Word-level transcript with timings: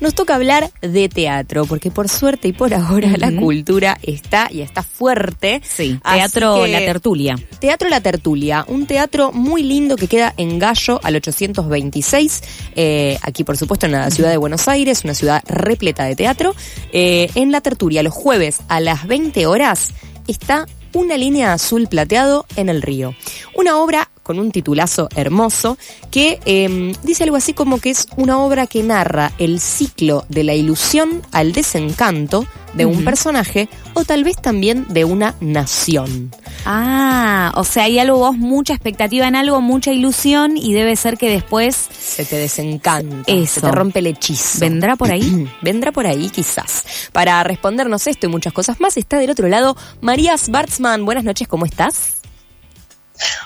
nos 0.00 0.14
toca 0.14 0.34
hablar 0.34 0.70
de 0.80 1.08
teatro, 1.08 1.64
porque 1.66 1.90
por 1.90 2.08
suerte 2.08 2.48
y 2.48 2.52
por 2.52 2.74
ahora 2.74 3.14
la 3.16 3.34
cultura 3.34 3.98
está 4.02 4.48
y 4.50 4.60
está 4.60 4.82
fuerte. 4.82 5.60
Sí, 5.64 5.98
Teatro 6.02 6.66
La 6.66 6.78
Tertulia. 6.78 7.36
Teatro 7.58 7.88
La 7.88 8.00
Tertulia, 8.00 8.64
un 8.68 8.86
teatro 8.86 9.32
muy 9.32 9.62
lindo 9.62 9.96
que 9.96 10.08
queda 10.08 10.34
en 10.36 10.58
Gallo 10.58 11.00
al 11.02 11.16
826, 11.16 12.42
eh, 12.74 13.18
aquí 13.22 13.44
por 13.44 13.56
supuesto 13.56 13.86
en 13.86 13.92
la 13.92 14.10
ciudad 14.10 14.30
de 14.30 14.36
Buenos 14.36 14.68
Aires, 14.68 15.04
una 15.04 15.14
ciudad 15.14 15.42
repleta 15.46 16.04
de 16.04 16.16
teatro. 16.16 16.54
Eh, 16.92 17.30
en 17.34 17.52
La 17.52 17.60
Tertulia, 17.60 18.02
los 18.02 18.14
jueves 18.14 18.60
a 18.68 18.80
las 18.80 19.06
20 19.06 19.46
horas, 19.46 19.92
está 20.26 20.66
una 20.92 21.16
línea 21.16 21.52
azul 21.52 21.88
plateado 21.88 22.46
en 22.56 22.68
el 22.68 22.82
río. 22.82 23.14
Una 23.54 23.78
obra 23.78 24.10
con 24.26 24.40
un 24.40 24.50
titulazo 24.50 25.08
hermoso 25.14 25.78
que 26.10 26.40
em, 26.46 26.92
dice 27.04 27.22
algo 27.22 27.36
así 27.36 27.54
como 27.54 27.78
que 27.78 27.90
es 27.90 28.08
una 28.16 28.40
obra 28.40 28.66
que 28.66 28.82
narra 28.82 29.30
el 29.38 29.60
ciclo 29.60 30.24
de 30.28 30.42
la 30.42 30.52
ilusión 30.52 31.22
al 31.30 31.52
desencanto 31.52 32.44
de 32.74 32.86
un 32.86 33.04
personaje 33.04 33.68
o 33.94 34.04
tal 34.04 34.24
vez 34.24 34.36
también 34.36 34.84
de 34.88 35.04
una 35.04 35.36
nación. 35.40 36.32
Ah, 36.64 37.52
o 37.54 37.62
sea, 37.62 37.84
hay 37.84 38.00
algo 38.00 38.18
vos, 38.18 38.36
mucha 38.36 38.74
expectativa 38.74 39.28
en 39.28 39.36
algo, 39.36 39.60
mucha 39.60 39.92
ilusión 39.92 40.56
y 40.56 40.72
debe 40.72 40.96
ser 40.96 41.16
que 41.18 41.30
después 41.30 41.76
se 41.76 42.24
te 42.24 42.36
desencanta, 42.36 43.32
se 43.46 43.60
te 43.60 43.70
rompe 43.70 44.00
el 44.00 44.08
hechizo. 44.08 44.58
¿Vendrá 44.58 44.96
por 44.96 45.12
ahí? 45.12 45.48
Vendrá 45.62 45.92
por 45.92 46.04
ahí 46.04 46.30
quizás. 46.30 46.84
Para 47.12 47.44
respondernos 47.44 48.08
esto 48.08 48.26
y 48.26 48.28
muchas 48.28 48.52
cosas 48.52 48.80
más 48.80 48.96
está 48.96 49.18
del 49.18 49.30
otro 49.30 49.46
lado 49.46 49.76
María 50.00 50.36
Schwartzman. 50.36 51.04
Buenas 51.04 51.22
noches, 51.22 51.46
¿cómo 51.46 51.64
estás? 51.64 52.16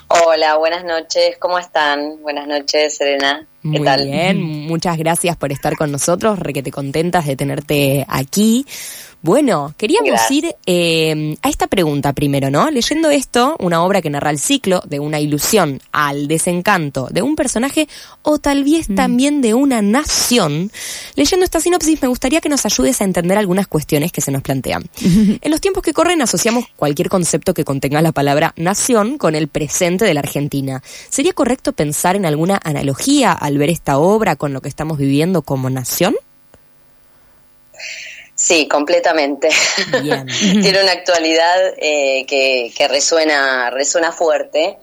Hola, 0.09 0.57
buenas 0.57 0.85
noches, 0.85 1.37
¿cómo 1.39 1.59
están? 1.59 2.21
Buenas 2.23 2.47
noches, 2.47 2.97
Serena. 2.97 3.47
¿Qué 3.63 3.69
Muy 3.69 3.85
tal? 3.85 4.05
bien, 4.05 4.43
muchas 4.43 4.97
gracias 4.97 5.37
por 5.37 5.53
estar 5.53 5.77
con 5.77 5.93
nosotros, 5.93 6.39
requete 6.39 6.71
contentas 6.71 7.27
de 7.27 7.37
tenerte 7.37 8.07
aquí. 8.09 8.67
Bueno, 9.23 9.75
queríamos 9.77 10.31
ir 10.31 10.55
eh, 10.67 11.37
a 11.43 11.49
esta 11.49 11.67
pregunta 11.67 12.13
primero, 12.13 12.51
¿no? 12.51 12.71
Leyendo 12.71 13.11
esto, 13.11 13.57
una 13.61 13.85
obra 13.85 14.01
que 14.01 14.11
narra 14.11 14.31
el 14.31 14.39
ciclo 14.39 14.83
de 14.87 14.99
una 14.99 15.21
ilusión 15.21 15.81
al 15.93 16.27
desencanto 16.27 17.09
de 17.11 17.21
un 17.21 17.37
personaje 17.37 17.87
o 18.23 18.39
tal 18.39 18.65
vez 18.65 18.89
Mm. 18.89 18.95
también 18.95 19.41
de 19.41 19.55
una 19.55 19.83
nación, 19.83 20.71
leyendo 21.17 21.45
esta 21.45 21.61
sinopsis 21.61 22.01
me 22.03 22.09
gustaría 22.09 22.41
que 22.41 22.49
nos 22.49 22.65
ayudes 22.65 23.01
a 23.01 23.05
entender 23.05 23.37
algunas 23.39 23.67
cuestiones 23.67 24.13
que 24.13 24.21
se 24.21 24.31
nos 24.31 24.43
plantean. 24.43 24.85
En 25.43 25.51
los 25.51 25.61
tiempos 25.61 25.83
que 25.83 25.93
corren 25.93 26.23
asociamos 26.23 26.65
cualquier 26.77 27.09
concepto 27.09 27.55
que 27.55 27.65
contenga 27.65 28.03
la 28.03 28.13
palabra 28.13 28.53
nación 28.57 29.19
con 29.19 29.35
el 29.35 29.49
presente 29.49 30.05
de 30.05 30.15
la 30.15 30.21
Argentina. 30.21 30.83
¿Sería 31.09 31.33
correcto 31.33 31.73
pensar 31.73 32.17
en 32.17 32.27
alguna 32.27 32.61
analogía 32.63 33.33
al 33.33 33.59
ver 33.59 33.71
esta 33.71 33.99
obra 33.99 34.37
con 34.37 34.53
lo 34.53 34.61
que 34.61 34.69
estamos 34.69 34.99
viviendo 34.99 35.43
como 35.43 35.71
nación? 35.71 36.15
Sí, 38.41 38.67
completamente. 38.69 39.51
Bien. 40.01 40.27
Tiene 40.63 40.83
una 40.83 40.93
actualidad 40.93 41.75
eh, 41.77 42.25
que, 42.27 42.73
que 42.75 42.89
resuena, 42.89 43.69
resuena 43.69 44.13
fuerte, 44.13 44.79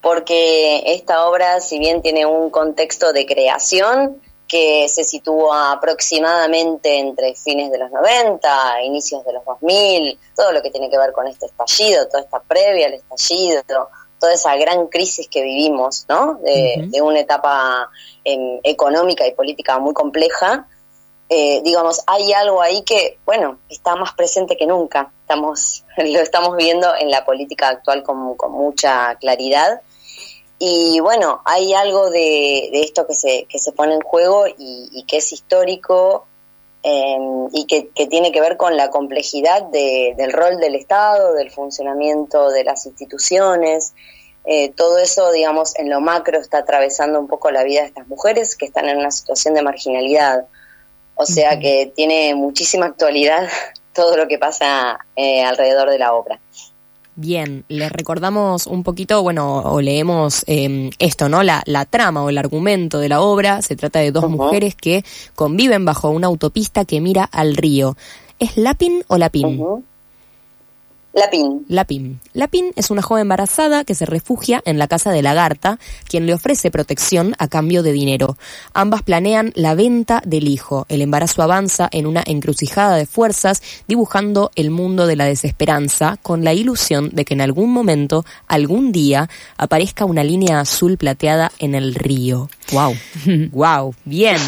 porque 0.00 0.82
esta 0.86 1.26
obra, 1.26 1.60
si 1.60 1.78
bien 1.78 2.00
tiene 2.00 2.24
un 2.24 2.48
contexto 2.48 3.12
de 3.12 3.26
creación 3.26 4.18
que 4.48 4.88
se 4.88 5.04
sitúa 5.04 5.72
aproximadamente 5.72 7.00
entre 7.00 7.34
fines 7.34 7.70
de 7.70 7.78
los 7.78 7.90
90, 7.90 8.82
inicios 8.84 9.22
de 9.26 9.34
los 9.34 9.44
2000, 9.44 10.18
todo 10.34 10.52
lo 10.52 10.62
que 10.62 10.70
tiene 10.70 10.88
que 10.88 10.96
ver 10.96 11.12
con 11.12 11.28
este 11.28 11.44
estallido, 11.44 12.08
toda 12.08 12.22
esta 12.22 12.40
previa 12.40 12.86
al 12.86 12.94
estallido, 12.94 13.62
toda 14.18 14.32
esa 14.32 14.56
gran 14.56 14.86
crisis 14.86 15.28
que 15.28 15.42
vivimos, 15.42 16.06
¿no? 16.08 16.40
De, 16.42 17.02
una 17.02 17.20
etapa 17.20 17.90
em, 18.24 18.58
económica 18.62 19.26
y 19.26 19.34
política 19.34 19.78
muy 19.78 19.92
compleja, 19.92 20.66
eh, 21.34 21.62
digamos, 21.64 22.02
hay 22.06 22.30
algo 22.34 22.60
ahí 22.60 22.82
que, 22.82 23.18
bueno, 23.24 23.58
está 23.70 23.96
más 23.96 24.12
presente 24.12 24.54
que 24.54 24.66
nunca. 24.66 25.10
Estamos, 25.22 25.82
lo 25.96 26.18
estamos 26.20 26.56
viendo 26.58 26.94
en 26.94 27.10
la 27.10 27.24
política 27.24 27.68
actual 27.68 28.02
con, 28.02 28.36
mucha 28.50 29.14
claridad. 29.14 29.80
Y 30.58 31.00
bueno, 31.00 31.40
hay 31.46 31.72
algo 31.72 32.10
de, 32.10 32.68
esto 32.82 33.06
que 33.06 33.14
se, 33.14 33.46
que 33.48 33.58
se 33.58 33.72
pone 33.72 33.94
en 33.94 34.02
juego 34.02 34.44
y, 34.46 35.04
que 35.08 35.16
es 35.16 35.32
histórico 35.32 36.26
eh, 36.82 37.16
y 37.52 37.64
que, 37.64 37.88
que 37.88 38.06
tiene 38.08 38.30
que 38.30 38.42
ver 38.42 38.58
con 38.58 38.76
la 38.76 38.90
complejidad 38.90 39.62
de- 39.62 40.12
del 40.18 40.34
rol 40.34 40.58
del 40.58 40.74
Estado, 40.74 41.32
del 41.32 41.50
funcionamiento 41.50 42.50
de 42.50 42.64
las 42.64 42.84
instituciones. 42.84 43.94
Eh, 44.44 44.70
todo 44.76 44.98
eso, 44.98 45.32
digamos, 45.32 45.78
en 45.78 45.88
lo 45.88 46.02
macro 46.02 46.38
está 46.38 46.58
atravesando 46.58 47.18
un 47.18 47.26
poco 47.26 47.50
la 47.50 47.64
vida 47.64 47.80
de 47.80 47.86
estas 47.86 48.06
mujeres 48.06 48.54
que 48.54 48.66
están 48.66 48.86
en 48.90 48.98
una 48.98 49.10
situación 49.10 49.54
de 49.54 49.62
marginalidad. 49.62 50.46
O 51.22 51.26
sea 51.26 51.58
que 51.58 51.92
tiene 51.94 52.34
muchísima 52.34 52.86
actualidad 52.86 53.48
todo 53.94 54.16
lo 54.16 54.28
que 54.28 54.38
pasa 54.38 54.98
eh, 55.16 55.42
alrededor 55.42 55.90
de 55.90 55.98
la 55.98 56.14
obra. 56.14 56.40
Bien, 57.14 57.64
les 57.68 57.92
recordamos 57.92 58.66
un 58.66 58.82
poquito, 58.82 59.22
bueno, 59.22 59.58
o 59.58 59.82
leemos 59.82 60.44
eh, 60.46 60.90
esto, 60.98 61.28
¿no? 61.28 61.42
La, 61.42 61.62
la 61.66 61.84
trama 61.84 62.24
o 62.24 62.30
el 62.30 62.38
argumento 62.38 63.00
de 63.00 63.10
la 63.10 63.20
obra. 63.20 63.60
Se 63.60 63.76
trata 63.76 63.98
de 63.98 64.12
dos 64.12 64.30
mujeres 64.30 64.74
que 64.74 65.04
conviven 65.34 65.84
bajo 65.84 66.08
una 66.08 66.28
autopista 66.28 66.86
que 66.86 67.02
mira 67.02 67.24
al 67.24 67.54
río. 67.54 67.96
¿Es 68.38 68.56
Lapin 68.56 69.04
o 69.08 69.18
Lapin? 69.18 69.60
Ujú. 69.60 69.84
Lapin. 71.14 71.64
Lapin. 71.68 72.20
Lapin 72.32 72.72
es 72.74 72.90
una 72.90 73.02
joven 73.02 73.22
embarazada 73.22 73.84
que 73.84 73.94
se 73.94 74.06
refugia 74.06 74.62
en 74.64 74.78
la 74.78 74.88
casa 74.88 75.10
de 75.10 75.20
Lagarta, 75.20 75.78
quien 76.08 76.26
le 76.26 76.32
ofrece 76.32 76.70
protección 76.70 77.34
a 77.38 77.48
cambio 77.48 77.82
de 77.82 77.92
dinero. 77.92 78.38
Ambas 78.72 79.02
planean 79.02 79.52
la 79.54 79.74
venta 79.74 80.22
del 80.24 80.48
hijo. 80.48 80.86
El 80.88 81.02
embarazo 81.02 81.42
avanza 81.42 81.88
en 81.92 82.06
una 82.06 82.22
encrucijada 82.24 82.96
de 82.96 83.04
fuerzas, 83.04 83.62
dibujando 83.86 84.50
el 84.54 84.70
mundo 84.70 85.06
de 85.06 85.16
la 85.16 85.26
desesperanza, 85.26 86.16
con 86.22 86.44
la 86.44 86.54
ilusión 86.54 87.10
de 87.12 87.26
que 87.26 87.34
en 87.34 87.42
algún 87.42 87.70
momento, 87.72 88.24
algún 88.46 88.90
día, 88.90 89.28
aparezca 89.58 90.06
una 90.06 90.24
línea 90.24 90.60
azul 90.60 90.96
plateada 90.96 91.52
en 91.58 91.74
el 91.74 91.94
río. 91.94 92.48
Wow. 92.72 92.94
Wow, 93.50 93.94
bien. 94.06 94.38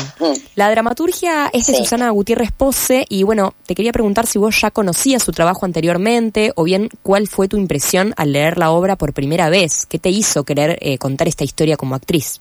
La 0.54 0.70
dramaturgia 0.70 1.50
es 1.52 1.66
de 1.66 1.74
Sí. 1.74 1.78
Susana 1.80 2.08
Gutiérrez 2.10 2.52
Pose 2.52 3.04
y 3.08 3.22
bueno, 3.24 3.52
te 3.66 3.74
quería 3.74 3.92
preguntar 3.92 4.26
si 4.26 4.38
vos 4.38 4.58
ya 4.60 4.70
conocías 4.70 5.22
su 5.22 5.32
trabajo 5.32 5.66
anteriormente 5.66 6.52
o 6.54 6.64
bien 6.64 6.88
cuál 7.02 7.28
fue 7.28 7.48
tu 7.48 7.56
impresión 7.56 8.14
al 8.16 8.32
leer 8.32 8.58
la 8.58 8.70
obra 8.70 8.96
por 8.96 9.12
primera 9.12 9.48
vez. 9.48 9.86
¿Qué 9.86 9.98
te 9.98 10.10
hizo 10.10 10.44
querer 10.44 10.78
eh, 10.80 10.98
contar 10.98 11.28
esta 11.28 11.44
historia 11.44 11.76
como 11.76 11.94
actriz? 11.94 12.40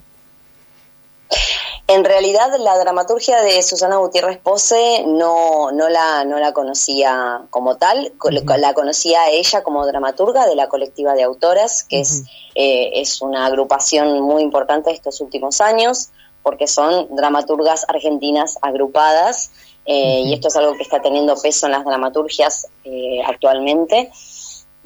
En 1.88 2.06
realidad 2.06 2.48
la 2.60 2.78
dramaturgia 2.78 3.42
de 3.42 3.62
Susana 3.62 3.98
Gutiérrez 3.98 4.38
Pose 4.38 5.04
no, 5.06 5.72
no, 5.72 5.90
la, 5.90 6.24
no 6.24 6.40
la 6.40 6.54
conocía 6.54 7.42
como 7.50 7.76
tal, 7.76 8.14
la 8.58 8.74
conocía 8.74 9.30
ella 9.30 9.64
como 9.64 9.86
dramaturga 9.86 10.48
de 10.48 10.56
la 10.56 10.70
colectiva 10.70 11.14
de 11.14 11.24
autoras, 11.24 11.84
que 11.84 12.00
es, 12.00 12.24
eh, 12.56 12.92
es 12.94 13.22
una 13.22 13.46
agrupación 13.46 14.22
muy 14.22 14.44
importante 14.44 14.92
de 14.92 14.96
estos 14.96 15.20
últimos 15.20 15.60
años, 15.60 16.10
porque 16.42 16.68
son 16.68 17.14
dramaturgas 17.16 17.86
argentinas 17.90 18.58
agrupadas, 18.62 19.52
eh, 19.86 20.22
y 20.26 20.34
esto 20.34 20.48
es 20.48 20.56
algo 20.56 20.76
que 20.76 20.84
está 20.84 21.02
teniendo 21.02 21.36
peso 21.36 21.66
en 21.66 21.74
las 21.74 21.86
dramaturgias 21.86 22.68
eh, 22.84 23.22
actualmente. 23.26 24.12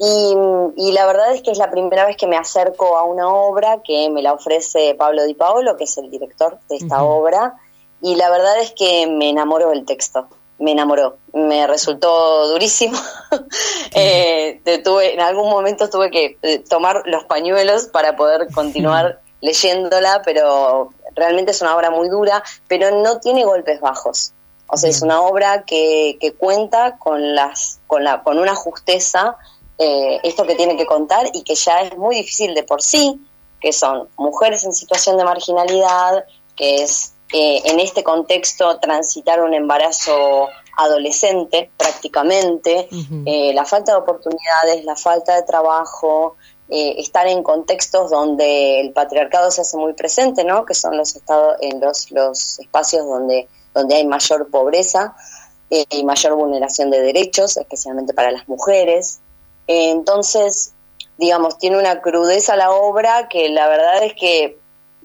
Y, 0.00 0.34
y 0.76 0.92
la 0.92 1.06
verdad 1.06 1.32
es 1.34 1.42
que 1.42 1.50
es 1.50 1.58
la 1.58 1.70
primera 1.70 2.06
vez 2.06 2.16
que 2.16 2.26
me 2.26 2.36
acerco 2.36 2.96
a 2.96 3.04
una 3.04 3.28
obra 3.28 3.80
que 3.82 4.10
me 4.10 4.22
la 4.22 4.32
ofrece 4.32 4.94
Pablo 4.94 5.24
Di 5.24 5.34
Paolo, 5.34 5.76
que 5.76 5.84
es 5.84 5.98
el 5.98 6.10
director 6.10 6.58
de 6.68 6.76
esta 6.76 7.02
obra, 7.02 7.56
y 8.00 8.14
la 8.14 8.30
verdad 8.30 8.60
es 8.60 8.72
que 8.72 9.08
me 9.08 9.28
enamoró 9.28 9.72
el 9.72 9.84
texto, 9.84 10.28
me 10.60 10.70
enamoró, 10.70 11.16
me 11.32 11.66
resultó 11.66 12.48
durísimo. 12.48 12.98
Eh, 13.94 14.60
tuve, 14.84 15.14
en 15.14 15.20
algún 15.20 15.48
momento 15.48 15.88
tuve 15.88 16.10
que 16.10 16.62
tomar 16.68 17.02
los 17.06 17.24
pañuelos 17.24 17.86
para 17.86 18.16
poder 18.16 18.46
continuar 18.52 19.20
leyéndola, 19.40 20.22
pero 20.24 20.92
realmente 21.16 21.52
es 21.52 21.62
una 21.62 21.74
obra 21.74 21.90
muy 21.90 22.08
dura, 22.08 22.42
pero 22.68 23.02
no 23.02 23.18
tiene 23.18 23.44
golpes 23.44 23.80
bajos. 23.80 24.34
O 24.68 24.76
sea, 24.76 24.90
es 24.90 25.02
una 25.02 25.22
obra 25.22 25.64
que, 25.64 26.18
que 26.20 26.32
cuenta 26.32 26.98
con 26.98 27.34
las, 27.34 27.80
con 27.86 28.04
la, 28.04 28.22
con 28.22 28.38
una 28.38 28.54
justeza 28.54 29.36
eh, 29.78 30.20
esto 30.24 30.44
que 30.46 30.54
tiene 30.54 30.76
que 30.76 30.86
contar 30.86 31.30
y 31.32 31.42
que 31.42 31.54
ya 31.54 31.82
es 31.82 31.96
muy 31.96 32.16
difícil 32.16 32.54
de 32.54 32.64
por 32.64 32.82
sí, 32.82 33.20
que 33.60 33.72
son 33.72 34.08
mujeres 34.16 34.64
en 34.64 34.72
situación 34.72 35.16
de 35.16 35.24
marginalidad, 35.24 36.24
que 36.56 36.82
es 36.82 37.14
eh, 37.32 37.62
en 37.64 37.78
este 37.80 38.02
contexto 38.02 38.78
transitar 38.78 39.42
un 39.42 39.54
embarazo 39.54 40.48
adolescente 40.78 41.70
prácticamente, 41.76 42.88
eh, 43.26 43.52
la 43.52 43.64
falta 43.64 43.92
de 43.92 43.98
oportunidades, 43.98 44.84
la 44.84 44.94
falta 44.94 45.34
de 45.34 45.42
trabajo, 45.42 46.36
eh, 46.68 46.94
estar 46.98 47.26
en 47.26 47.42
contextos 47.42 48.10
donde 48.10 48.80
el 48.80 48.92
patriarcado 48.92 49.50
se 49.50 49.62
hace 49.62 49.76
muy 49.76 49.94
presente, 49.94 50.44
¿no? 50.44 50.64
Que 50.64 50.74
son 50.74 50.96
los 50.96 51.16
estados, 51.16 51.56
en 51.60 51.80
los, 51.80 52.10
los 52.12 52.60
espacios 52.60 53.04
donde, 53.06 53.48
donde 53.78 53.96
hay 53.96 54.06
mayor 54.06 54.50
pobreza 54.50 55.14
eh, 55.70 55.84
y 55.90 56.04
mayor 56.04 56.34
vulneración 56.34 56.90
de 56.90 57.00
derechos, 57.00 57.56
especialmente 57.56 58.14
para 58.14 58.30
las 58.30 58.48
mujeres. 58.48 59.20
Entonces, 59.66 60.72
digamos, 61.18 61.58
tiene 61.58 61.78
una 61.78 62.00
crudeza 62.00 62.56
la 62.56 62.70
obra 62.70 63.28
que 63.28 63.48
la 63.48 63.68
verdad 63.68 64.04
es 64.04 64.14
que 64.14 64.58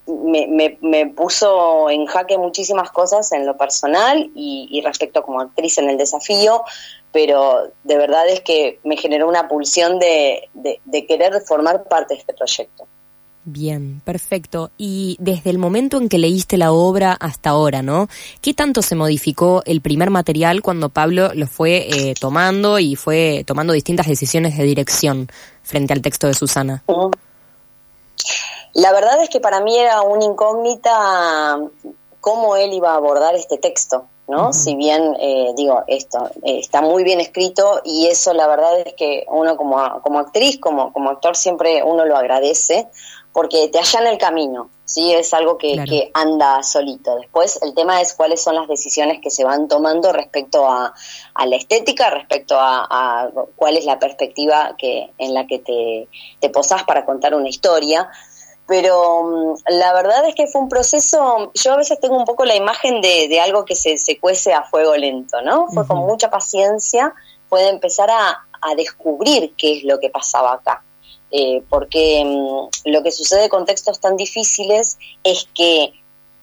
me, 0.06 1.06
puso 1.16 1.90
en 1.90 2.06
jaque 2.06 2.38
muchísimas 2.38 2.92
cosas 2.92 3.32
en 3.32 3.46
lo 3.46 3.56
personal 3.56 4.30
y, 4.36 4.82
respecto 4.84 5.24
como 5.24 5.40
actriz 5.40 5.78
en 5.78 5.90
el 5.90 5.98
desafío, 5.98 6.64
pero 7.12 7.72
de 7.84 7.98
verdad 7.98 8.28
es 8.28 8.42
que 8.42 8.80
me 8.84 8.98
generó 8.98 9.30
una 9.30 9.48
pulsión 9.48 10.00
de, 10.00 10.50
de 10.54 11.06
querer 11.06 11.42
formar 11.42 11.84
parte 11.86 12.16
de 12.16 12.20
este 12.20 12.34
proyecto. 12.34 12.88
Bien, 13.46 14.02
perfecto. 14.06 14.72
Y 14.78 15.18
desde 15.20 15.50
el 15.50 15.58
momento 15.58 15.98
en 15.98 16.08
que 16.08 16.18
leíste 16.18 16.58
la 16.58 16.72
obra 16.72 17.12
hasta 17.20 17.50
ahora, 17.50 17.82
¿no? 17.82 18.08
¿Qué 18.42 18.54
tanto 18.54 18.82
se 18.82 18.96
modificó 18.96 19.64
el 19.66 19.82
primer 19.82 20.10
material 20.10 20.62
cuando 20.62 20.88
Pablo 20.90 21.32
lo 21.34 21.48
fue 21.48 21.88
eh, 21.90 22.14
tomando 22.20 22.80
y 22.80 22.96
fue 22.96 23.44
tomando 23.46 23.74
distintas 23.74 24.08
decisiones 24.08 24.58
de 24.58 24.64
dirección 24.64 25.28
frente 25.62 25.92
al 25.92 26.02
texto 26.02 26.28
de 26.28 26.36
Susana? 26.36 26.84
La 28.74 28.94
verdad 28.94 29.22
es 29.22 29.30
que 29.30 29.42
para 29.42 29.60
mí 29.60 29.78
era 29.78 30.02
una 30.02 30.24
incógnita 30.24 31.60
cómo 32.22 32.56
él 32.56 32.72
iba 32.72 32.94
a 32.94 32.96
abordar 32.96 33.36
este 33.36 33.58
texto, 33.58 34.06
¿no? 34.30 34.54
Si 34.54 34.76
bien, 34.76 35.18
eh, 35.20 35.52
digo, 35.58 35.84
esto 35.88 36.30
eh, 36.44 36.60
está 36.60 36.82
muy 36.82 37.04
bien 37.04 37.20
escrito 37.20 37.82
y 37.84 38.08
eso 38.08 38.34
la 38.34 38.48
verdad 38.48 38.80
es 38.86 38.94
que 38.94 39.26
uno 39.28 39.58
como, 39.58 40.02
como 40.02 40.20
actriz, 40.20 40.58
como, 40.58 40.94
como 40.94 41.10
actor, 41.10 41.36
siempre 41.36 41.84
uno 41.84 42.06
lo 42.06 42.16
agradece 42.16 42.88
porque 43.34 43.68
te 43.68 43.80
allana 43.80 44.12
el 44.12 44.20
camino, 44.20 44.70
¿sí? 44.86 45.12
Es 45.12 45.34
algo 45.34 45.58
que, 45.58 46.12
anda 46.14 46.62
solito. 46.62 47.16
Después 47.16 47.60
el 47.64 47.74
tema 47.74 48.00
es 48.00 48.14
cuáles 48.14 48.42
son 48.42 48.56
las 48.56 48.68
decisiones 48.68 49.20
que 49.22 49.32
se 49.32 49.44
van 49.44 49.68
tomando 49.68 50.14
respecto 50.14 50.68
a, 50.68 50.94
la 51.46 51.56
estética, 51.56 52.12
respecto 52.12 52.56
a, 52.60 53.30
cuál 53.56 53.76
es 53.76 53.86
la 53.86 53.98
perspectiva 53.98 54.76
que, 54.78 55.12
en 55.18 55.34
la 55.34 55.48
que 55.48 55.60
te, 55.60 56.08
te 56.40 56.50
posás 56.52 56.84
para 56.84 57.06
contar 57.06 57.34
una 57.34 57.50
historia. 57.50 58.08
Pero 58.68 59.24
mm, 59.24 59.54
la 59.70 59.94
verdad 59.94 60.26
es 60.28 60.36
que 60.36 60.48
fue 60.48 60.62
un 60.62 60.70
proceso, 60.70 61.52
yo 61.56 61.74
a 61.74 61.78
veces 61.78 62.00
tengo 62.00 62.16
un 62.16 62.26
poco 62.26 62.46
la 62.46 62.56
imagen 62.56 63.02
de, 63.02 63.42
algo 63.42 63.66
que 63.66 63.76
se, 63.76 63.98
se, 63.98 64.20
cuece 64.20 64.54
a 64.54 64.64
fuego 64.64 64.96
lento, 64.96 65.42
¿no? 65.42 65.68
Fue 65.68 65.88
con 65.88 65.98
mucha 65.98 66.30
paciencia, 66.30 67.14
puede 67.50 67.70
empezar 67.70 68.10
a, 68.12 68.46
a 68.62 68.76
descubrir 68.76 69.54
qué 69.58 69.78
es 69.78 69.84
lo 69.84 70.00
que 70.00 70.10
pasaba 70.10 70.54
acá. 70.54 70.84
Eh, 71.36 71.64
porque 71.68 72.24
mm, 72.24 72.92
lo 72.92 73.02
que 73.02 73.12
sucede 73.12 73.50
con 73.50 73.66
textos 73.66 74.00
tan 74.00 74.16
difíciles 74.16 75.00
es 75.24 75.50
que 75.56 75.92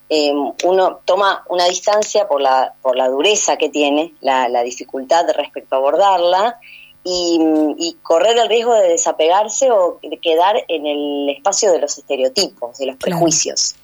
em, 0.08 0.52
uno 0.64 0.98
toma 1.04 1.44
una 1.48 1.66
distancia 1.66 2.26
por 2.26 2.40
la, 2.40 2.75
por 2.82 2.96
la 2.96 3.08
dureza 3.08 3.56
que 3.56 3.69
tiene, 3.69 4.14
la, 4.20 4.62
dificultad 4.64 5.31
respecto 5.37 5.76
a 5.76 5.78
abordarla, 5.78 6.58
mm, 7.04 7.75
y, 7.78 7.98
correr 8.02 8.37
el 8.37 8.48
riesgo 8.48 8.75
de 8.75 8.88
desapegarse 8.88 9.70
o 9.70 10.00
de 10.02 10.19
quedar 10.19 10.56
en 10.66 10.84
el 10.84 11.28
espacio 11.37 11.70
de 11.70 11.78
los 11.78 11.96
estereotipos, 11.96 12.78
de 12.78 12.87
los 12.87 12.96
prejuicios. 12.96 13.76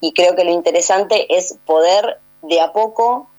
Y 0.00 0.12
creo 0.14 0.34
que 0.34 0.42
lo 0.42 0.50
interesante 0.50 1.32
es 1.32 1.56
poder 1.64 2.18
de 2.42 2.60
a 2.60 2.72
poco 2.72 3.30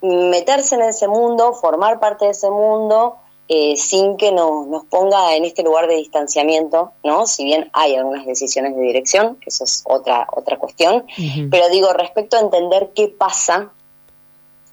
meterse 0.00 0.76
en 0.76 0.82
ese 0.82 1.06
mundo, 1.06 1.52
formar 1.52 2.00
parte 2.00 2.24
de 2.24 2.30
ese 2.30 2.48
mundo, 2.48 3.18
eh, 3.48 3.76
sin 3.76 4.16
que 4.16 4.32
nos, 4.32 4.66
nos 4.66 4.84
ponga 4.86 5.36
en 5.36 5.44
este 5.44 5.62
lugar 5.62 5.86
de 5.86 5.94
distanciamiento, 5.94 6.92
¿no? 7.04 7.26
Si 7.26 7.44
bien 7.44 7.70
hay 7.72 7.94
algunas 7.94 8.26
decisiones 8.26 8.74
de 8.74 8.82
dirección, 8.82 9.36
que 9.36 9.50
eso 9.50 9.62
es 9.62 9.84
otra, 9.84 10.26
otra 10.32 10.58
cuestión, 10.58 11.06
pero 11.50 11.68
digo, 11.68 11.92
respecto 11.92 12.36
a 12.36 12.40
entender 12.40 12.90
qué 12.94 13.06
pasa 13.06 13.70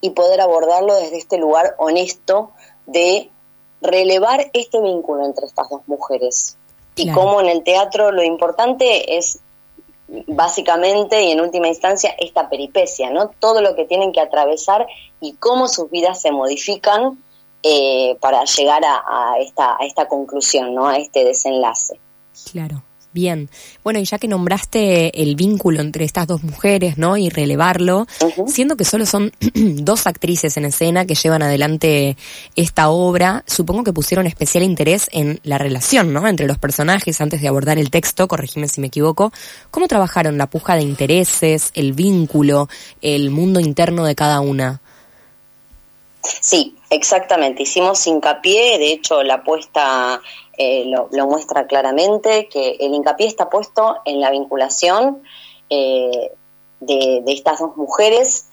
y 0.01 0.09
poder 0.09 0.41
abordarlo 0.41 0.95
desde 0.95 1.17
este 1.17 1.37
lugar 1.37 1.75
honesto 1.77 2.51
de 2.87 3.29
relevar 3.79 4.49
este 4.53 4.81
vínculo 4.81 5.25
entre 5.25 5.45
estas 5.45 5.69
dos 5.69 5.81
mujeres. 5.87 6.57
Y 6.95 7.11
cómo 7.11 7.41
en 7.41 7.47
el 7.47 7.63
teatro 7.63 8.11
lo 8.11 8.23
importante 8.23 9.17
es 9.17 9.39
básicamente 10.07 11.23
y 11.23 11.31
en 11.31 11.41
última 11.41 11.67
instancia 11.67 12.15
esta 12.19 12.49
peripecia, 12.49 13.09
¿no? 13.09 13.29
Todo 13.39 13.61
lo 13.61 13.75
que 13.75 13.85
tienen 13.85 14.11
que 14.11 14.19
atravesar 14.19 14.87
y 15.21 15.33
cómo 15.33 15.67
sus 15.67 15.89
vidas 15.89 16.21
se 16.21 16.31
modifican 16.31 17.23
eh, 17.63 18.17
para 18.19 18.43
llegar 18.43 18.83
a, 18.85 19.35
esta, 19.39 19.77
a 19.79 19.85
esta 19.85 20.07
conclusión, 20.07 20.75
¿no? 20.75 20.87
a 20.87 20.97
este 20.97 21.23
desenlace. 21.23 21.99
Claro. 22.51 22.83
Bien, 23.13 23.47
bueno, 23.83 23.99
y 23.99 24.05
ya 24.05 24.17
que 24.17 24.27
nombraste 24.27 25.21
el 25.21 25.35
vínculo 25.35 25.81
entre 25.81 26.03
estas 26.03 26.25
dos 26.25 26.41
mujeres, 26.41 26.97
¿no? 26.97 27.15
Y 27.15 27.29
relevarlo, 27.29 28.07
siendo 28.47 28.75
que 28.75 28.85
solo 28.85 29.05
son 29.05 29.31
dos 29.53 30.07
actrices 30.07 30.57
en 30.57 30.65
escena 30.65 31.05
que 31.05 31.13
llevan 31.13 31.43
adelante 31.43 32.17
esta 32.55 32.89
obra, 32.89 33.43
supongo 33.45 33.83
que 33.83 33.93
pusieron 33.93 34.25
especial 34.25 34.63
interés 34.63 35.09
en 35.11 35.39
la 35.43 35.59
relación, 35.59 36.11
¿no? 36.11 36.27
Entre 36.27 36.47
los 36.47 36.57
personajes 36.57 37.21
antes 37.21 37.39
de 37.39 37.47
abordar 37.47 37.77
el 37.77 37.91
texto, 37.91 38.27
corregime 38.27 38.67
si 38.67 38.81
me 38.81 38.87
equivoco. 38.87 39.31
¿Cómo 39.69 39.87
trabajaron 39.87 40.39
la 40.39 40.47
puja 40.47 40.75
de 40.75 40.81
intereses, 40.81 41.69
el 41.75 41.93
vínculo, 41.93 42.67
el 43.03 43.29
mundo 43.29 43.59
interno 43.59 44.05
de 44.05 44.15
cada 44.15 44.39
una? 44.39 44.81
Sí, 46.41 46.75
exactamente. 46.93 47.63
Hicimos 47.63 48.05
hincapié, 48.07 48.77
de 48.77 48.93
hecho 48.93 49.23
la 49.23 49.35
apuesta 49.35 50.21
eh, 50.57 50.85
lo, 50.85 51.27
muestra 51.27 51.65
claramente, 51.65 52.47
que 52.47 52.77
el 52.79 52.93
hincapié 52.93 53.27
está 53.27 53.49
puesto 53.49 53.97
en 54.05 54.21
la 54.21 54.29
vinculación 54.29 55.23
eh, 55.69 56.31
de, 56.79 57.23
estas 57.27 57.59
dos 57.59 57.75
mujeres 57.75 58.49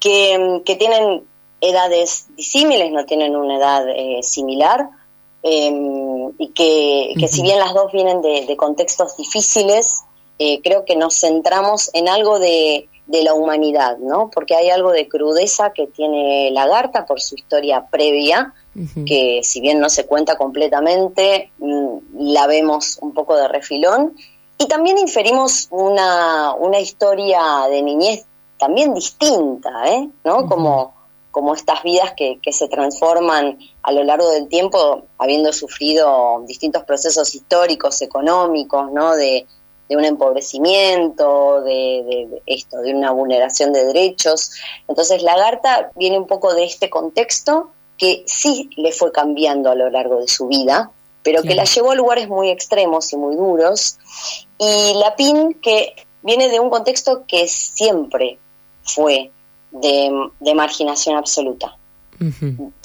que, 0.00 0.62
tienen 0.78 1.22
edades 1.60 2.26
disímiles, 2.36 2.90
no 2.90 3.04
tienen 3.04 3.36
una 3.36 3.58
edad 3.58 3.88
eh, 3.88 4.22
similar, 4.22 4.88
em, 5.42 6.32
y 6.38 6.48
que, 6.48 7.14
si 7.28 7.42
bien 7.42 7.58
las 7.58 7.74
dos 7.74 7.92
vienen 7.92 8.20
de 8.22 8.56
contextos 8.56 9.16
difíciles, 9.16 10.02
creo 10.64 10.86
que 10.86 10.96
nos 10.96 11.20
centramos 11.20 11.90
en 11.92 12.08
algo 12.08 12.38
de 12.38 12.88
de 13.10 13.24
la 13.24 13.34
humanidad, 13.34 13.98
¿no? 13.98 14.30
Porque 14.32 14.54
hay 14.54 14.70
algo 14.70 14.92
de 14.92 15.08
crudeza 15.08 15.72
que 15.72 15.88
tiene 15.88 16.50
Lagarta 16.52 17.06
por 17.06 17.20
su 17.20 17.34
historia 17.34 17.86
previa, 17.90 18.54
que 19.04 19.40
si 19.42 19.60
bien 19.60 19.80
no 19.80 19.90
se 19.90 20.06
cuenta 20.06 20.36
completamente, 20.36 21.50
mm, 21.58 21.96
la 22.18 22.46
vemos 22.46 22.98
un 23.00 23.12
poco 23.12 23.36
de 23.36 23.48
refilón. 23.48 24.14
Y 24.58 24.68
también 24.68 24.96
inferimos 24.98 25.66
una, 25.70 26.54
una 26.54 26.78
historia 26.78 27.40
de 27.68 27.82
niñez 27.82 28.26
también 28.58 28.94
distinta, 28.94 29.70
¿eh? 29.88 30.08
¿no? 30.24 30.46
Como, 30.46 30.94
como 31.32 31.54
estas 31.54 31.82
vidas 31.82 32.12
que, 32.16 32.38
que 32.40 32.52
se 32.52 32.68
transforman 32.68 33.58
a 33.82 33.90
lo 33.90 34.04
largo 34.04 34.30
del 34.30 34.46
tiempo, 34.48 35.06
habiendo 35.18 35.52
sufrido 35.52 36.44
distintos 36.46 36.84
procesos 36.84 37.34
históricos, 37.34 38.02
económicos, 38.02 38.92
¿no? 38.92 39.16
De, 39.16 39.46
de 39.90 39.96
un 39.96 40.04
empobrecimiento, 40.04 41.62
de, 41.62 42.42
esto, 42.46 42.78
de 42.78 42.94
una 42.94 43.10
vulneración 43.10 43.72
de 43.72 43.84
derechos. 43.84 44.52
Entonces 44.86 45.20
Lagarta 45.20 45.90
viene 45.96 46.16
un 46.16 46.28
poco 46.28 46.54
de 46.54 46.64
este 46.64 46.88
contexto 46.88 47.72
que 47.98 48.22
sí 48.24 48.70
le 48.76 48.92
fue 48.92 49.10
cambiando 49.10 49.68
a 49.68 49.74
lo 49.74 49.90
largo 49.90 50.20
de 50.20 50.28
su 50.28 50.46
vida, 50.46 50.92
pero 51.24 51.42
que 51.42 51.56
la 51.56 51.64
llevó 51.64 51.90
a 51.90 51.96
lugares 51.96 52.28
muy 52.28 52.50
extremos 52.50 53.12
y 53.12 53.16
muy 53.16 53.34
duros. 53.34 53.98
Y 54.58 54.94
la 54.94 55.16
PIN 55.16 55.54
que 55.54 55.96
viene 56.22 56.48
de 56.48 56.60
un 56.60 56.70
contexto 56.70 57.24
que 57.26 57.48
siempre 57.48 58.38
fue 58.84 59.32
de, 59.72 60.54
marginación 60.54 61.16
absoluta. 61.16 61.76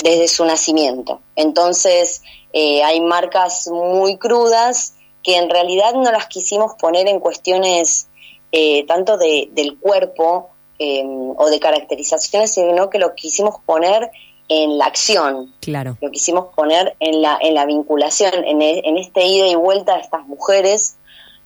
desde 0.02 0.28
su 0.28 0.44
nacimiento. 0.44 1.22
Entonces, 1.36 2.24
eh, 2.54 2.82
hay 2.84 3.02
marcas 3.02 3.68
muy 3.68 4.18
crudas 4.18 4.95
que 5.26 5.38
en 5.38 5.50
realidad 5.50 5.94
no 5.96 6.12
las 6.12 6.28
quisimos 6.28 6.74
poner 6.76 7.08
en 7.08 7.20
cuestiones 7.20 8.08
eh, 8.52 8.86
tanto 8.86 9.18
de, 9.18 9.50
del 9.54 9.78
cuerpo 9.80 10.52
em, 10.78 11.32
o 11.36 11.50
de 11.50 11.60
caracterizaciones, 11.60 12.54
sino 12.54 12.92
que 12.92 13.00
lo 13.00 13.16
quisimos 13.16 13.56
poner 13.66 14.12
en 14.50 14.78
la 14.78 14.86
acción. 14.86 15.52
Claro. 15.62 15.98
Lo 16.00 16.12
quisimos 16.12 16.54
poner 16.54 16.96
en 17.00 17.24
la, 17.24 17.40
en 17.42 17.56
la 17.56 17.66
vinculación, 17.66 18.32
en, 18.46 18.62
e, 18.62 18.84
en 18.86 18.98
este 18.98 19.26
ida 19.26 19.48
y 19.48 19.56
vuelta 19.56 19.96
de 19.96 20.02
estas 20.02 20.28
mujeres. 20.28 20.98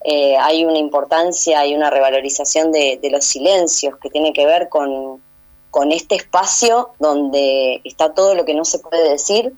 Eh, 0.03 0.35
hay 0.35 0.65
una 0.65 0.77
importancia, 0.77 1.61
hay 1.61 1.73
una 1.73 1.89
revalorización 1.89 2.73
de, 2.73 2.99
los 3.09 3.23
silencios 3.23 3.97
que 3.99 4.09
tiene 4.09 4.33
que 4.33 4.45
ver 4.45 4.67
con, 4.67 5.21
con 5.71 5.93
este 5.93 6.15
espacio 6.15 6.89
donde 6.99 7.79
está 7.85 8.13
todo 8.13 8.35
lo 8.35 8.43
que 8.43 8.53
no 8.53 8.65
se 8.65 8.79
puede 8.79 9.09
decir, 9.09 9.53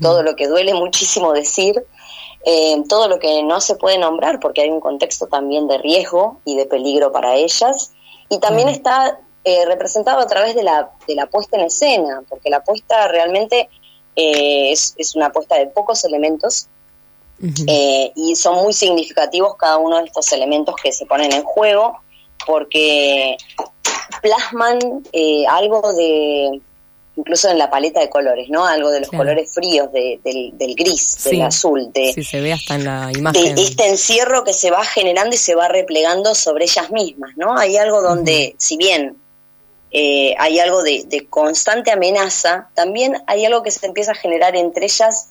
todo 0.00 0.22
lo 0.22 0.36
que 0.36 0.48
duele 0.48 0.72
muchísimo 0.72 1.34
decir, 1.34 1.84
eh, 2.48 2.80
todo 2.88 3.08
lo 3.08 3.18
que 3.18 3.42
no 3.42 3.60
se 3.60 3.74
puede 3.74 3.98
nombrar 3.98 4.38
porque 4.38 4.62
hay 4.62 4.70
un 4.70 4.78
contexto 4.78 5.26
también 5.26 5.66
de 5.66 5.78
riesgo 5.78 6.40
y 6.44 6.56
de 6.56 6.64
peligro 6.64 7.10
para 7.10 7.34
ellas. 7.34 7.92
Y 8.28 8.38
también 8.38 8.68
está 8.68 9.18
eh, 9.42 9.64
representado 9.66 10.20
a 10.20 10.28
través 10.28 10.54
de 10.54 10.62
la, 10.62 10.92
de 11.08 11.16
la 11.16 11.26
puesta 11.26 11.56
en 11.56 11.64
escena, 11.64 12.22
porque 12.28 12.48
la 12.48 12.62
puesta 12.62 13.08
realmente 13.08 13.68
eh, 14.14 14.70
es, 14.70 14.94
es, 14.96 15.16
una 15.16 15.32
puesta 15.32 15.58
de 15.58 15.66
pocos 15.66 16.04
elementos 16.04 16.68
y 17.38 18.34
son 18.36 18.62
muy 18.62 18.72
significativos 18.72 19.56
cada 19.56 19.76
uno 19.76 19.98
de 19.98 20.04
estos 20.04 20.32
elementos 20.32 20.74
que 20.76 20.92
se 20.92 21.04
ponen 21.04 21.32
en 21.32 21.42
juego, 21.42 21.98
porque 22.46 23.36
plasman 24.22 24.78
algo 25.48 25.92
de, 25.92 26.62
incluso 27.16 27.48
en 27.48 27.58
la 27.58 27.70
paleta 27.70 28.00
de 28.00 28.10
colores, 28.10 28.48
¿no? 28.50 28.66
Algo 28.66 28.90
de 28.90 29.00
los 29.00 29.10
colores 29.10 29.52
fríos, 29.52 29.90
del, 29.92 30.20
gris, 30.76 31.24
del 31.24 31.42
azul, 31.42 31.90
de, 31.92 32.12
sí, 32.12 32.22
se 32.22 32.40
ve 32.40 32.52
hasta 32.52 32.74
en 32.74 32.84
la 32.84 33.10
imagen. 33.16 33.54
de 33.54 33.62
este 33.62 33.88
encierro 33.88 34.44
que 34.44 34.52
se 34.52 34.70
va 34.70 34.84
generando 34.84 35.34
y 35.34 35.38
se 35.38 35.54
va 35.54 35.68
replegando 35.68 36.34
sobre 36.34 36.64
ellas 36.64 36.90
mismas, 36.90 37.32
¿no? 37.36 37.56
Hay 37.56 37.76
algo 37.78 38.02
donde, 38.02 38.54
si 38.58 38.76
bien 38.76 39.16
eh, 39.92 40.34
hay 40.38 40.58
algo 40.58 40.82
de, 40.82 41.26
constante 41.30 41.90
amenaza, 41.90 42.68
también 42.74 43.16
hay 43.26 43.46
algo 43.46 43.62
que 43.62 43.70
se 43.70 43.86
empieza 43.86 44.12
a 44.12 44.14
generar 44.14 44.54
entre 44.54 44.84
ellas 44.84 45.30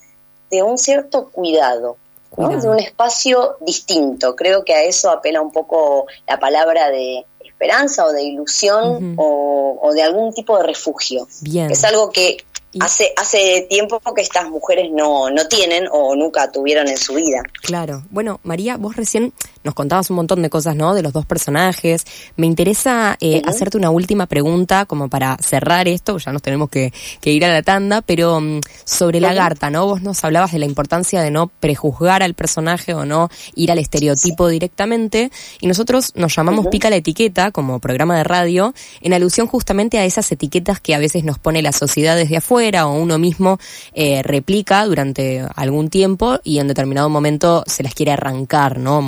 de 0.50 0.64
un 0.64 0.80
cierto 0.80 1.30
cuidado, 1.30 1.98
de 2.38 2.70
un 2.70 2.80
espacio 2.80 3.58
distinto. 3.62 4.36
Creo 4.36 4.64
que 4.64 4.74
a 4.74 4.84
eso 4.84 5.10
apela 5.10 5.42
un 5.42 5.52
poco 5.52 6.06
la 6.28 6.40
palabra 6.40 6.90
de 6.90 7.26
esperanza 7.44 8.06
o 8.06 8.12
de 8.12 8.24
ilusión 8.24 9.16
o, 9.18 9.92
de 9.94 10.04
algún 10.04 10.34
tipo 10.34 10.58
de 10.58 10.64
refugio. 10.64 11.28
Es 11.70 11.84
algo 11.84 12.12
que 12.12 12.38
Hace, 12.78 13.14
hace 13.16 13.68
tiempo 13.70 14.02
que 14.14 14.22
estas 14.22 14.50
mujeres 14.50 14.92
no, 14.92 15.30
no 15.30 15.48
tienen 15.48 15.88
o 15.94 16.14
nunca 16.14 16.52
tuvieron 16.52 16.90
en 16.90 16.98
su 16.98 17.14
vida. 17.14 17.42
Claro. 17.62 18.04
Bueno, 18.10 18.42
María, 18.44 18.76
vos 18.76 18.98
recién 18.98 19.32
nos 19.66 19.74
contabas 19.74 20.10
un 20.12 20.16
montón 20.18 20.42
de 20.42 20.50
cosas, 20.50 20.76
¿no? 20.76 20.94
De 20.94 21.02
los 21.02 21.12
dos 21.12 21.26
personajes. 21.26 22.06
Me 22.38 22.46
interesa 22.46 23.18
eh, 23.20 23.42
hacerte 23.46 23.78
una 23.78 23.90
última 23.90 24.28
pregunta 24.28 24.86
como 24.86 25.10
para 25.10 25.38
cerrar 25.42 25.88
esto, 25.88 26.18
ya 26.18 26.32
nos 26.32 26.42
tenemos 26.42 26.70
que, 26.70 26.94
ir 27.24 27.44
a 27.44 27.50
la 27.50 27.64
tanda, 27.64 28.02
pero 28.02 28.40
mm, 28.40 28.62
sobre 28.86 29.20
la 29.20 29.34
Garta, 29.34 29.70
¿no? 29.70 29.86
Vos 29.86 30.02
nos 30.02 30.24
hablabas 30.24 30.52
de 30.52 30.60
la 30.60 30.66
importancia 30.66 31.22
de 31.22 31.32
no 31.32 31.48
prejuzgar 31.48 32.24
al 32.24 32.36
personaje 32.36 32.94
o 32.94 33.06
no 33.06 33.30
ir 33.56 33.72
al 33.72 33.80
estereotipo 33.80 34.48
directamente 34.48 35.32
y 35.60 35.68
nosotros 35.68 36.14
nos 36.16 36.36
llamamos 36.36 36.68
Pica 36.68 36.90
la 36.90 36.98
Etiqueta 36.98 37.52
como 37.52 37.80
programa 37.80 38.16
de 38.18 38.24
radio 38.24 38.74
en 39.02 39.14
alusión 39.14 39.48
justamente 39.48 39.98
a 39.98 40.06
esas 40.06 40.32
etiquetas 40.32 40.80
que 40.80 40.94
a 40.94 41.00
veces 41.00 41.24
nos 41.24 41.40
pone 41.40 41.62
la 41.62 41.72
sociedad 41.72 42.16
desde 42.16 42.38
afuera 42.38 42.88
o 42.88 42.94
uno 42.94 43.18
mismo 43.18 43.58
eh, 43.94 44.22
replica 44.24 44.86
durante 44.86 45.44
algún 45.56 45.90
tiempo 45.90 46.40
y 46.44 46.60
en 46.60 46.68
determinado 46.68 47.10
momento 47.10 47.64
se 47.66 47.84
las 47.84 47.96
quiere 47.96 48.12
arrancar, 48.12 48.78
¿no? 48.78 49.02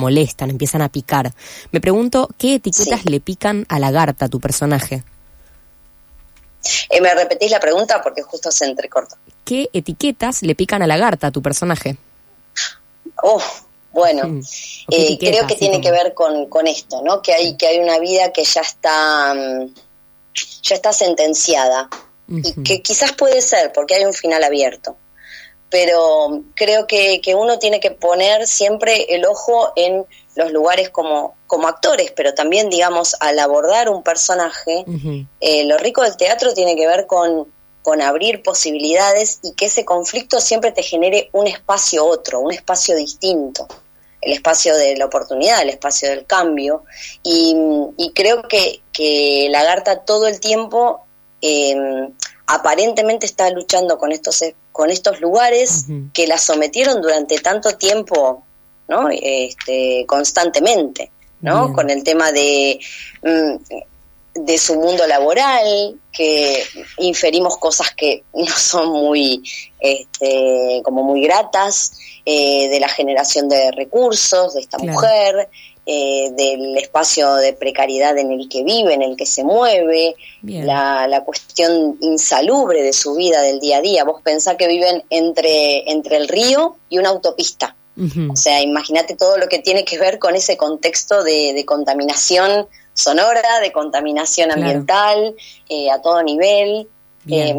Empiezan 0.50 0.82
a 0.82 0.88
picar. 0.88 1.32
Me 1.72 1.80
pregunto, 1.80 2.28
¿qué 2.38 2.56
etiquetas 2.56 3.04
le 3.04 3.20
pican 3.20 3.66
a 3.68 3.78
la 3.78 3.90
garta 3.90 4.26
a 4.26 4.28
tu 4.28 4.40
personaje? 4.40 5.02
Eh, 6.90 7.00
¿Me 7.00 7.14
repetís 7.14 7.50
la 7.50 7.60
pregunta? 7.60 8.02
Porque 8.02 8.22
justo 8.22 8.50
se 8.50 8.66
entrecorta. 8.66 9.16
¿Qué 9.44 9.70
etiquetas 9.72 10.42
le 10.42 10.54
pican 10.54 10.82
a 10.82 10.86
la 10.86 10.96
garta 10.96 11.28
a 11.28 11.30
tu 11.30 11.40
personaje? 11.40 11.96
Oh, 13.22 13.42
bueno, 13.92 14.28
mm. 14.28 14.42
eh, 14.90 15.18
creo 15.18 15.46
que 15.46 15.56
tiene 15.56 15.80
que 15.80 15.90
ver 15.90 16.14
con, 16.14 16.46
con, 16.46 16.66
esto, 16.66 17.02
¿no? 17.02 17.22
Que 17.22 17.32
hay, 17.32 17.56
que 17.56 17.66
hay 17.66 17.78
una 17.78 17.98
vida 17.98 18.32
que 18.32 18.44
ya 18.44 18.60
está, 18.60 19.34
mm, 19.34 19.74
ya 20.62 20.74
está 20.74 20.92
sentenciada 20.92 21.88
y 22.28 22.62
que 22.62 22.82
quizás 22.82 23.12
puede 23.12 23.40
ser, 23.40 23.72
porque 23.72 23.94
hay 23.94 24.04
un 24.04 24.12
final 24.12 24.44
abierto. 24.44 24.96
Pero 25.70 26.42
creo 26.54 26.86
que, 26.86 27.20
uno 27.34 27.58
tiene 27.58 27.80
que 27.80 27.90
poner 27.90 28.46
siempre 28.46 29.14
el 29.14 29.24
ojo 29.24 29.72
en 29.76 30.04
los 30.38 30.52
lugares 30.52 30.88
como, 30.90 31.34
como 31.48 31.66
actores, 31.66 32.12
pero 32.14 32.32
también, 32.32 32.70
digamos, 32.70 33.16
al 33.18 33.40
abordar 33.40 33.88
un 33.88 34.04
personaje, 34.04 34.84
eh, 35.40 35.64
lo 35.64 35.76
rico 35.78 36.02
del 36.02 36.16
teatro 36.16 36.54
tiene 36.54 36.76
que 36.76 36.86
ver 36.86 37.08
con, 37.08 37.48
con 37.82 38.00
abrir 38.00 38.44
posibilidades 38.44 39.40
y 39.42 39.54
que 39.54 39.66
ese 39.66 39.84
conflicto 39.84 40.40
siempre 40.40 40.70
te 40.70 40.84
genere 40.84 41.28
un 41.32 41.48
espacio 41.48 42.06
otro, 42.06 42.38
un 42.38 42.52
espacio 42.52 42.94
distinto. 42.94 43.66
El 44.20 44.32
espacio 44.32 44.76
de 44.76 44.96
la 44.96 45.06
oportunidad, 45.06 45.62
el 45.62 45.70
espacio 45.70 46.08
del 46.08 46.24
cambio. 46.24 46.84
Y, 47.24 47.56
creo 48.14 48.42
que, 48.42 48.80
que 48.92 49.48
Lagarta 49.50 50.04
todo 50.04 50.28
el 50.28 50.38
tiempo 50.38 51.00
eh, 51.42 51.74
aparentemente 52.46 53.26
está 53.26 53.50
luchando 53.50 53.98
con 53.98 54.12
estos, 54.12 54.44
con 54.70 54.90
estos 54.90 55.20
lugares 55.20 55.86
que 56.14 56.28
la 56.28 56.38
sometieron 56.38 57.02
durante 57.02 57.38
tanto 57.38 57.76
tiempo, 57.76 58.44
¿no? 58.88 59.08
Este, 59.10 60.04
constantemente, 60.06 61.10
¿no? 61.40 61.72
Con 61.72 61.90
el 61.90 62.02
tema 62.02 62.32
de, 62.32 62.80
mm, 63.22 64.44
de 64.44 64.58
su 64.58 64.74
mundo 64.76 65.06
laboral, 65.06 65.94
que 66.12 66.62
inferimos 66.98 67.56
cosas 67.58 67.94
que 67.94 68.24
no 68.34 68.46
son 68.46 68.90
muy, 68.90 69.42
este, 69.78 70.80
como 70.82 71.02
muy 71.02 71.22
gratas, 71.22 71.92
eh, 72.24 72.68
de 72.68 72.80
la 72.80 72.88
generación 72.88 73.48
de 73.48 73.70
recursos 73.72 74.54
de 74.54 74.60
esta 74.60 74.78
mujer, 74.78 75.48
eh, 75.90 76.30
del 76.32 76.76
espacio 76.76 77.36
de 77.36 77.54
precariedad 77.54 78.18
en 78.18 78.30
el 78.30 78.50
que 78.50 78.62
vive, 78.62 78.92
en 78.92 79.00
el 79.00 79.16
que 79.16 79.24
se 79.24 79.42
mueve, 79.42 80.14
la, 80.42 81.22
cuestión 81.24 81.96
insalubre 82.02 82.82
de 82.82 82.92
su 82.92 83.14
vida 83.14 83.40
del 83.40 83.58
día 83.58 83.78
a 83.78 83.80
día. 83.80 84.04
Vos 84.04 84.20
pensás 84.22 84.56
que 84.56 84.68
viven 84.68 85.02
entre, 85.08 85.90
entre 85.90 86.18
el 86.18 86.28
río 86.28 86.76
y 86.90 86.98
una 86.98 87.08
autopista. 87.08 87.74
O 88.30 88.36
sea, 88.36 88.62
imagínate 88.62 89.16
todo 89.16 89.38
lo 89.38 89.48
que 89.48 89.58
tiene 89.58 89.84
que 89.84 89.98
ver 89.98 90.18
con 90.18 90.36
ese 90.36 90.56
contexto 90.56 91.24
de, 91.24 91.64
contaminación 91.66 92.66
sonora, 92.94 93.60
de 93.60 93.72
contaminación 93.72 94.50
ambiental 94.52 95.34
eh, 95.68 95.90
a 95.90 96.00
todo 96.00 96.22
nivel. 96.22 96.88
Em, 97.26 97.58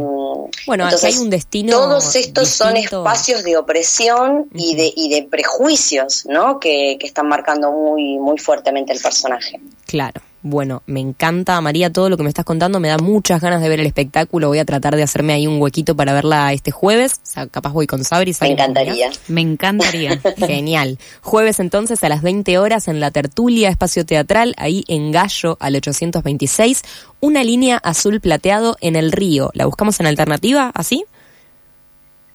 bueno, 0.66 0.86
entonces, 0.86 1.16
hay 1.16 1.22
un 1.22 1.30
destino. 1.30 1.78
Todos 1.78 2.16
estos 2.16 2.50
son 2.50 2.78
espacios 2.78 3.44
de 3.44 3.58
opresión 3.58 4.50
y, 4.54 4.76
de, 4.76 4.92
y 4.96 5.10
de 5.10 5.24
prejuicios, 5.24 6.26
¿no? 6.26 6.60
Que, 6.60 6.98
que 7.00 7.06
están 7.06 7.28
marcando 7.28 7.72
muy, 7.72 8.18
muy 8.18 8.38
fuertemente 8.40 8.94
el 8.94 9.00
personaje. 9.00 9.60
Claro. 9.86 10.22
Bueno, 10.42 10.84
me 10.86 11.02
encanta, 11.02 11.60
María, 11.60 11.92
todo 11.92 12.10
lo 12.10 12.16
que 12.16 12.24
me 12.24 12.30
estás 12.30 12.46
contando. 12.46 12.80
Me 12.80 12.88
da 12.88 12.98
muchas 12.98 13.42
ganas 13.42 13.62
de 13.62 13.68
ver 13.68 13.82
el 13.82 13.86
espectáculo. 13.86 14.48
Voy 14.48 14.60
a 14.60 14.66
tratar 14.66 14.96
de 14.96 15.04
hacerme 15.04 15.34
ahí 15.34 15.48
un 15.48 15.62
huequito 15.62 15.96
para 15.96 16.14
verla 16.14 16.54
este 16.54 16.72
jueves. 16.72 17.16
O 17.16 17.26
sea, 17.26 17.48
capaz 17.48 17.74
voy 17.74 17.88
con 17.88 18.06
Sabri. 18.06 18.34
Me 18.40 18.52
encantaría. 18.52 19.10
Me 19.28 19.42
encantaría. 19.42 20.20
Genial. 20.38 20.98
Jueves 21.22 21.60
entonces 21.60 22.04
a 22.04 22.10
las 22.10 22.22
20 22.22 22.58
horas 22.58 22.88
en 22.88 23.02
la 23.02 23.12
tertulia 23.12 23.70
Espacio 23.70 24.06
Teatral, 24.06 24.56
ahí 24.58 24.86
en 24.88 25.12
Gallo 25.12 25.58
al 25.60 25.76
826. 25.76 26.84
Una 27.20 27.44
línea 27.44 27.78
azul 27.78 28.22
plateado 28.22 28.78
en 28.80 28.96
el 28.96 29.12
río. 29.12 29.50
¿La 29.54 29.66
buscamos 29.66 30.00
en 30.00 30.08
alternativa 30.08 30.72
así? 30.74 31.04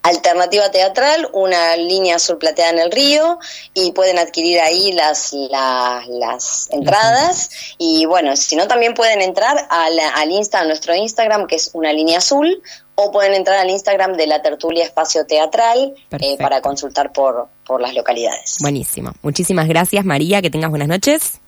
Alternativa 0.05 0.71
Teatral, 0.71 1.31
una 1.33 1.79
línea 1.79 2.17
azul 2.17 2.37
plateada 2.37 2.73
en 2.73 2.79
el 2.79 2.93
río 2.93 3.39
y 3.73 3.93
pueden 3.93 4.19
adquirir 4.19 4.61
ahí 4.61 4.93
las, 4.93 5.33
las 5.33 6.69
entradas 6.71 7.49
y 7.79 8.05
bueno, 8.05 8.37
si 8.37 8.55
no 8.55 8.69
también 8.69 8.93
pueden 8.93 9.23
entrar 9.23 9.67
al, 9.71 9.99
al 9.99 10.31
Insta, 10.31 10.61
a 10.61 10.67
nuestro 10.67 10.95
Instagram 10.95 11.47
que 11.47 11.57
es 11.57 11.71
una 11.73 11.91
línea 11.95 12.19
azul 12.19 12.63
o 12.97 13.13
pueden 13.13 13.33
entrar 13.33 13.57
al 13.57 13.71
Instagram 13.71 14.13
de 14.13 14.27
la 14.27 14.43
tertulia 14.43 14.85
Espacio 14.85 15.25
Teatral 15.25 15.95
eh, 16.21 16.37
para 16.39 16.61
consultar 16.61 17.11
por, 17.11 17.49
por 17.65 17.81
las 17.81 17.95
localidades. 17.95 18.59
Buenísimo. 18.61 19.15
Muchísimas 19.23 19.67
gracias 19.69 20.05
María, 20.05 20.43
que 20.43 20.51
tengas 20.51 20.69
buenas 20.69 20.89
noches. 20.89 21.41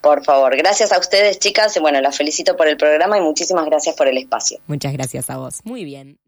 Por 0.00 0.24
favor, 0.24 0.56
gracias 0.56 0.92
a 0.92 0.98
ustedes 1.00 1.40
chicas, 1.40 1.76
bueno, 1.80 2.00
las 2.00 2.16
felicito 2.16 2.56
por 2.56 2.68
el 2.68 2.76
programa 2.76 3.18
y 3.18 3.20
muchísimas 3.20 3.66
gracias 3.66 3.96
por 3.96 4.06
el 4.06 4.16
espacio. 4.16 4.60
Muchas 4.68 4.92
gracias 4.92 5.28
a 5.28 5.38
vos. 5.38 5.60
Muy 5.64 5.84
bien. 5.84 6.18